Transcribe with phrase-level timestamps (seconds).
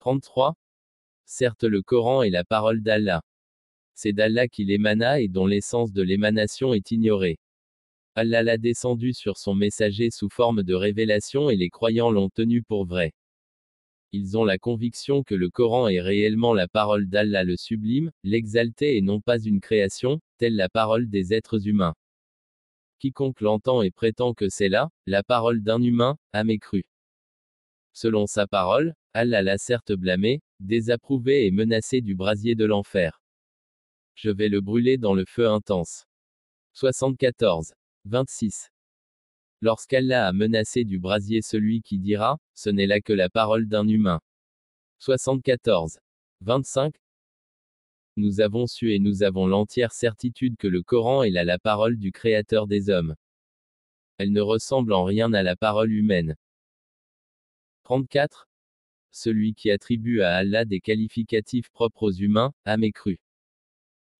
[0.00, 0.54] 33.
[1.24, 3.22] Certes le Coran est la parole d'Allah.
[3.94, 7.38] C'est d'Allah qu'il émana et dont l'essence de l'émanation est ignorée.
[8.14, 12.62] Allah l'a descendu sur son messager sous forme de révélation et les croyants l'ont tenu
[12.62, 13.12] pour vrai.
[14.12, 18.96] Ils ont la conviction que le Coran est réellement la parole d'Allah le sublime, l'exalté
[18.96, 21.94] et non pas une création, telle la parole des êtres humains.
[23.00, 26.84] Quiconque l'entend et prétend que c'est là, la parole d'un humain, a mécru.
[27.92, 33.20] Selon sa parole, Allah l'a certes blâmé, désapprouvé et menacé du brasier de l'enfer.
[34.14, 36.06] Je vais le brûler dans le feu intense.
[36.74, 37.74] 74.
[38.04, 38.70] 26.
[39.60, 43.88] Lorsqu'Allah a menacé du brasier celui qui dira, ce n'est là que la parole d'un
[43.88, 44.20] humain.
[45.00, 45.98] 74.
[46.42, 46.94] 25.
[48.16, 51.96] Nous avons su et nous avons l'entière certitude que le Coran est là la parole
[51.96, 53.16] du Créateur des hommes.
[54.18, 56.36] Elle ne ressemble en rien à la parole humaine.
[57.82, 58.47] 34.
[59.10, 63.18] Celui qui attribue à Allah des qualificatifs propres aux humains, a mécru.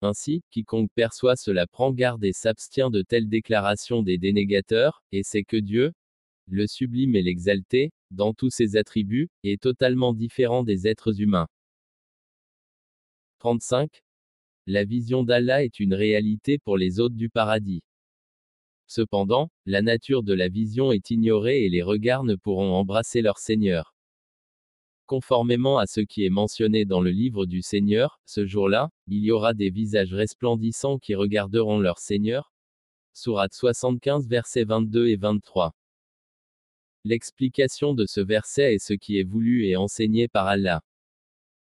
[0.00, 5.44] Ainsi, quiconque perçoit cela prend garde et s'abstient de telles déclarations des dénégateurs, et c'est
[5.44, 5.92] que Dieu,
[6.46, 11.48] le sublime et l'exalté, dans tous ses attributs, est totalement différent des êtres humains.
[13.38, 14.02] 35.
[14.66, 17.82] La vision d'Allah est une réalité pour les hôtes du paradis.
[18.86, 23.38] Cependant, la nature de la vision est ignorée et les regards ne pourront embrasser leur
[23.38, 23.94] Seigneur.
[25.08, 29.30] Conformément à ce qui est mentionné dans le livre du Seigneur, ce jour-là, il y
[29.30, 32.52] aura des visages resplendissants qui regarderont leur Seigneur.
[33.14, 35.74] Sourate 75 versets 22 et 23.
[37.04, 40.82] L'explication de ce verset est ce qui est voulu et enseigné par Allah.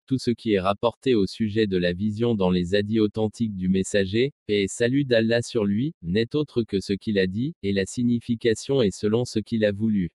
[0.05, 3.71] Tout ce qui est rapporté au sujet de la vision dans les hadiths authentiques du
[3.71, 7.87] messager, et salut d'Allah sur lui, n'est autre que ce qu'il a dit, et la
[7.87, 10.11] signification est selon ce qu'il a voulu.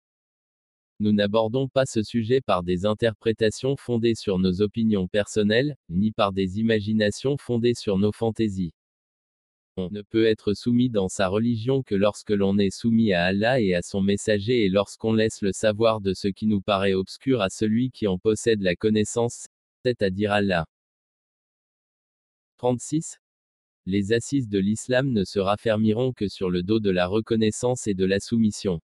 [1.02, 6.32] Nous n'abordons pas ce sujet par des interprétations fondées sur nos opinions personnelles, ni par
[6.32, 8.74] des imaginations fondées sur nos fantaisies.
[9.76, 13.60] On ne peut être soumis dans sa religion que lorsque l'on est soumis à Allah
[13.60, 17.42] et à son messager et lorsqu'on laisse le savoir de ce qui nous paraît obscur
[17.42, 19.48] à celui qui en possède la connaissance,
[19.84, 20.66] c'est-à-dire Allah.
[22.55, 23.20] 36.
[23.86, 27.94] Les assises de l'islam ne se raffermiront que sur le dos de la reconnaissance et
[27.95, 28.80] de la soumission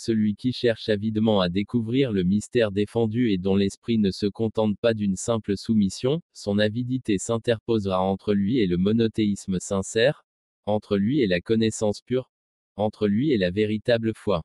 [0.00, 4.78] celui qui cherche avidement à découvrir le mystère défendu et dont l'esprit ne se contente
[4.80, 10.24] pas d'une simple soumission, son avidité s'interposera entre lui et le monothéisme sincère,
[10.64, 12.30] entre lui et la connaissance pure,
[12.76, 14.42] entre lui et la véritable foi.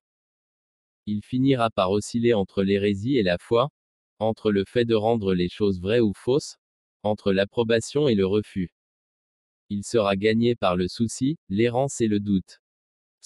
[1.05, 3.69] Il finira par osciller entre l'hérésie et la foi,
[4.19, 6.57] entre le fait de rendre les choses vraies ou fausses,
[7.03, 8.71] entre l'approbation et le refus.
[9.69, 12.59] Il sera gagné par le souci, l'errance et le doute.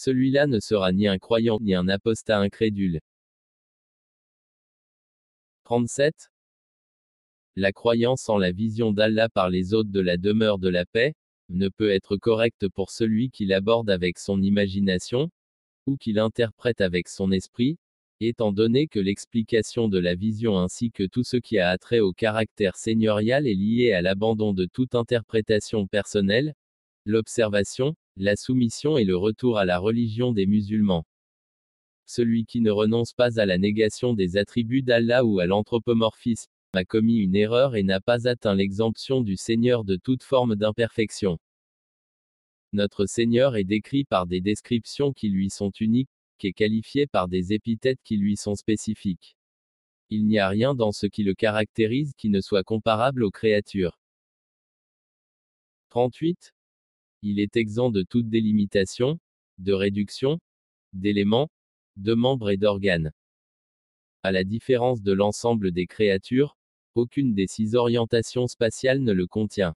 [0.02, 3.02] Celui-là ne sera ni un croyant ni un apostat incrédule.
[5.66, 6.32] 37.
[7.58, 11.16] La croyance en la vision d'Allah par les hôtes de la demeure de la paix,
[11.50, 15.30] ne peut être correcte pour celui qui l'aborde avec son imagination,
[15.86, 17.78] ou qui l'interprète avec son esprit,
[18.22, 22.14] étant donné que l'explication de la vision ainsi que tout ce qui a attrait au
[22.14, 26.54] caractère seigneurial est lié à l'abandon de toute interprétation personnelle,
[27.04, 31.06] l'observation, la soumission et le retour à la religion des musulmans.
[32.06, 36.84] Celui qui ne renonce pas à la négation des attributs d'Allah ou à l'anthropomorphisme a
[36.84, 41.40] commis une erreur et n'a pas atteint l'exemption du Seigneur de toute forme d'imperfection.
[42.74, 46.09] Notre Seigneur est décrit par des descriptions qui lui sont uniques,
[46.41, 49.36] et qualifié par des épithètes qui lui sont spécifiques.
[50.09, 54.00] Il n'y a rien dans ce qui le caractérise qui ne soit comparable aux créatures.
[55.90, 56.53] 38.
[57.22, 59.19] Il est exempt de toute délimitation,
[59.57, 60.40] de réduction,
[60.94, 61.50] d'éléments,
[61.97, 63.12] de membres et d'organes.
[64.24, 66.57] À la différence de l'ensemble des créatures,
[66.96, 69.75] aucune des six orientations spatiales ne le contient.